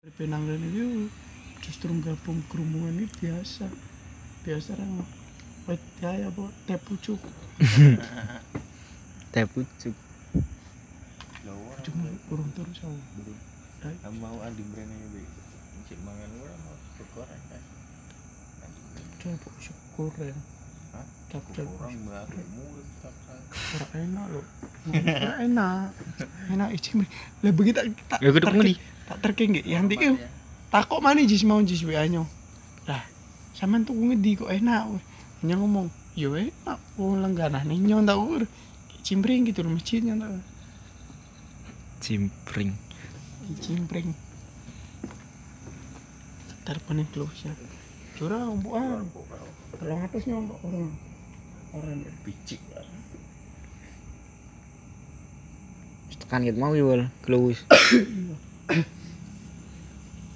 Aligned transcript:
Penang 0.00 0.48
dan 0.48 0.64
itu 0.64 1.12
justru 1.60 1.92
gabung 2.00 2.40
kerumunan 2.48 2.96
ini 2.96 3.04
biasa. 3.20 3.68
Biasa 4.48 4.72
orang 4.72 5.04
wet 5.68 5.76
ya 6.00 6.24
apa 6.24 6.48
teh 6.64 6.80
pucuk. 6.80 7.20
Teh 9.28 9.44
pucuk. 9.44 9.92
Pucuk 11.44 11.94
kurung 12.32 12.48
terus 12.56 12.80
aku 12.80 12.96
Ay, 13.84 13.92
Kamu 14.00 14.16
mau 14.24 14.40
andi 14.40 14.64
brand 14.72 14.88
ini 14.88 15.06
bi? 15.12 15.22
Cik 15.92 16.00
mangan 16.00 16.32
ora 16.48 16.54
mau 16.64 16.76
goreng 17.12 17.42
kan? 17.52 17.62
coba 19.20 19.48
syukur 19.60 20.12
ya 20.16 20.36
cap 21.28 21.44
Kurang 21.52 21.96
baru 22.08 22.40
mulut 22.56 22.88
tak 23.04 23.88
enak 23.92 24.26
loh. 24.32 24.46
Enak. 25.44 25.92
Enak 26.48 26.68
isi 26.72 27.04
lah 27.44 27.52
begitu 27.52 27.84
tak 28.08 28.24
ya 28.24 28.32
kudu 28.32 28.48
ngendi 28.48 28.80
tak 29.10 29.18
terkengge 29.26 29.66
yang 29.66 29.90
tiga 29.90 30.14
takut 30.70 31.02
mana 31.02 31.26
jis 31.26 31.42
mau 31.42 31.58
jis 31.58 31.82
wa 31.82 31.98
nyo 32.06 32.30
lah 32.86 33.02
sampean 33.58 33.82
tuh 33.82 33.92
ngedi 33.92 34.38
kok 34.38 34.48
enak 34.48 34.86
weh. 34.86 35.04
Ngomong 35.42 35.90
yo 36.14 36.38
enak. 36.38 36.78
Oh 36.94 37.18
langganan 37.18 37.66
nih 37.66 37.82
nyo 37.82 37.98
tak 38.06 38.18
ur 38.22 38.42
cimbring 39.02 39.50
gitu 39.50 39.66
loh 39.66 39.74
masjidnya 39.74 40.14
tak 40.14 40.30
cimpring 41.98 42.70
cimbring 43.58 44.14
terpenuh 46.62 47.08
close 47.10 47.50
ya 47.50 47.52
curang 48.14 48.62
bukan 48.62 49.10
kalau 49.74 49.96
atasnya 50.06 50.38
orang. 50.38 50.94
Orang 51.70 52.02
Bicik 52.26 52.58
lah. 52.74 52.82
tekan 56.30 56.46
gitu 56.46 56.62
mau 56.62 56.70
jual 56.70 57.10
close 57.26 57.66